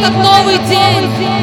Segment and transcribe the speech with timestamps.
[0.00, 1.39] этот новый день.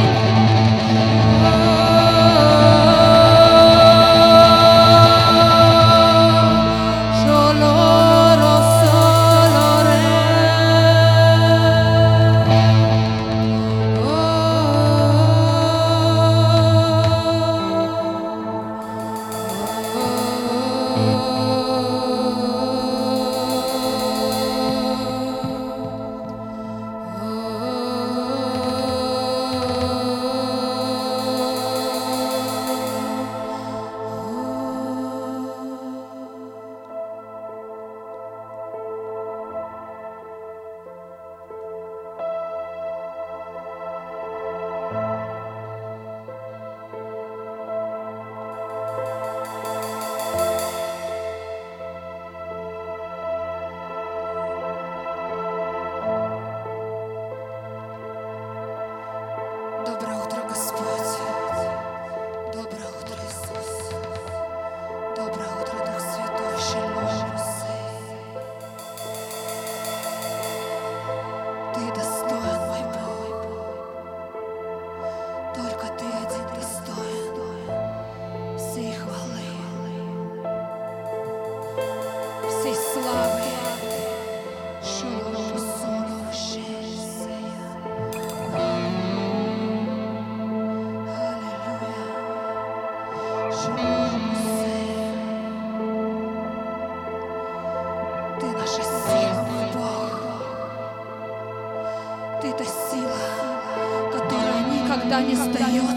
[105.27, 105.96] не сдается.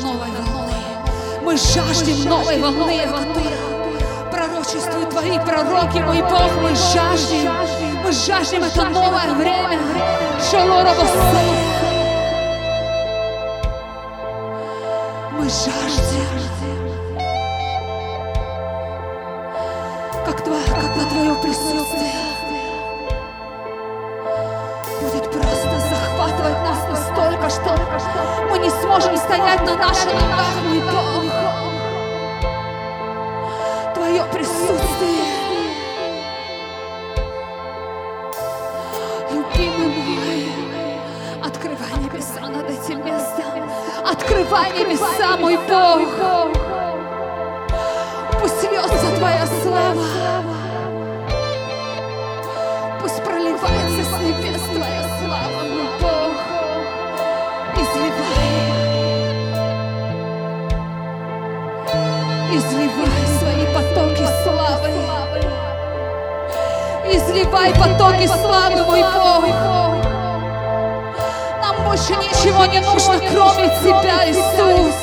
[0.00, 0.26] Волны.
[1.42, 7.50] Мы жаждем новой волны, которая пророчествуют Твои пророки, мой Бог, мы жаждем,
[8.04, 9.78] мы жаждем это новое время.
[10.50, 11.60] Шалорабасея.
[11.64, 11.69] Мы
[29.80, 30.19] 老师。
[67.60, 69.44] Изливай потоки славы, мой Бог.
[71.60, 74.94] Нам больше ничего не нужно, кроме Тебя, Иисус.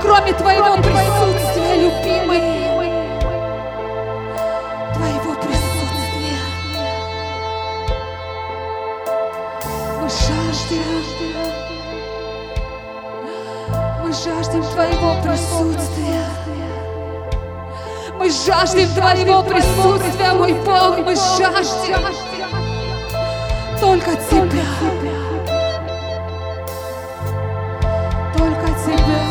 [0.00, 2.40] Кроме Твоего присутствия, любимый.
[4.94, 6.40] Твоего присутствия.
[10.00, 11.04] Мы жаждем.
[14.02, 16.25] Мы жаждем Твоего присутствия.
[18.26, 20.98] Мы жаждем Твоего присутствия, мой Бог.
[20.98, 22.00] Мы жаждем
[23.80, 24.64] только Тебя.
[28.36, 29.22] Только Тебя.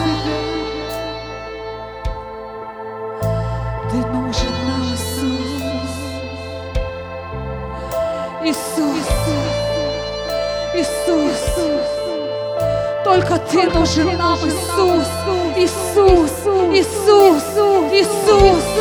[3.92, 5.92] Ты нужен нам, Иисус.
[8.46, 9.10] Иисус.
[10.74, 11.42] Иисус.
[13.04, 15.06] Только Ты нужен нам, Иисус.
[15.58, 16.32] Иисус.
[16.72, 17.44] Иисус.
[17.92, 17.92] Иисус.
[17.92, 18.75] Иисус.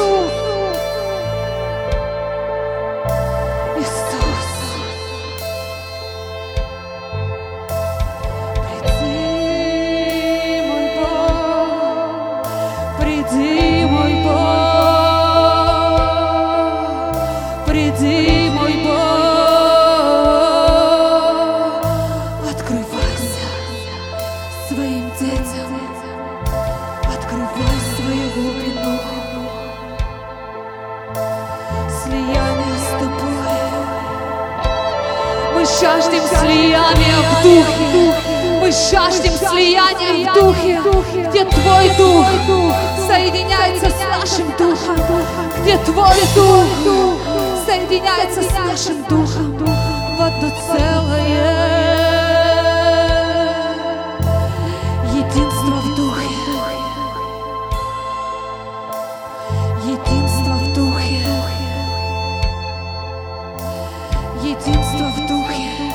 [18.34, 18.94] Приди, мой Бог,
[22.50, 23.46] открывайся
[24.68, 25.70] своим детям,
[27.02, 28.94] открывай свою глубину,
[32.02, 33.64] слияние с тобой.
[35.54, 37.84] Мы жаждем слияния в духе.
[38.60, 40.80] Мы жаждем слияния в духе,
[41.28, 42.26] где Твой дух
[43.06, 44.96] соединяется с нашим духом,
[45.60, 47.23] где Твой дух
[47.74, 51.94] соединяется с нашим духом в одно целое.
[55.12, 56.28] Единство в духе.
[59.84, 61.26] Единство в духе.
[64.42, 65.93] Единство в духе.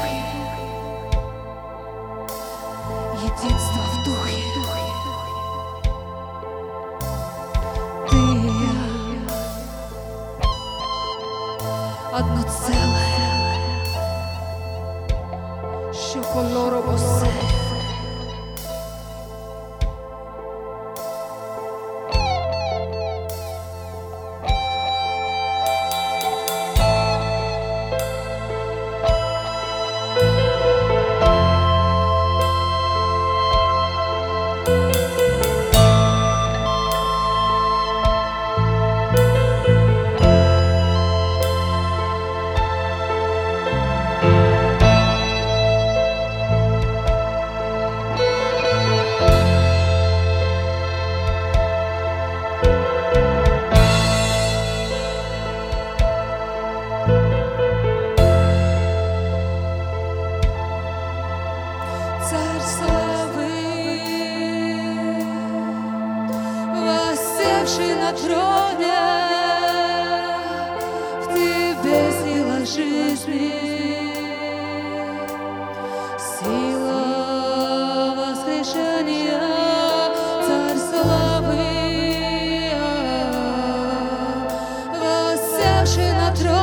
[86.30, 86.59] otro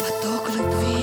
[0.00, 0.99] Поток любви.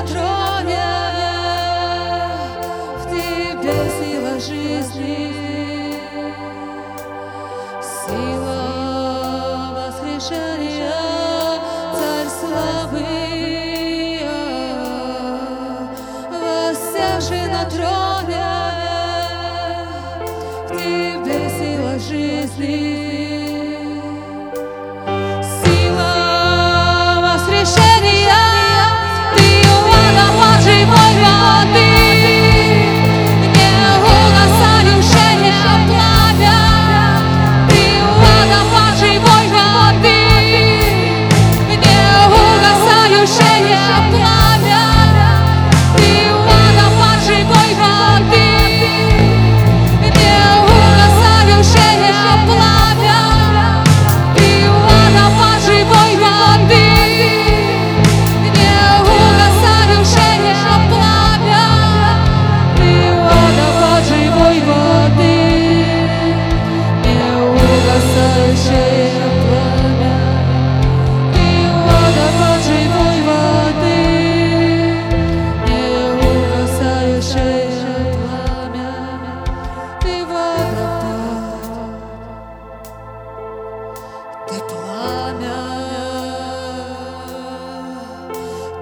[0.00, 0.29] otro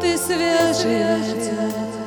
[0.08, 1.97] ты свежий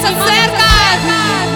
[0.00, 1.47] Força certa!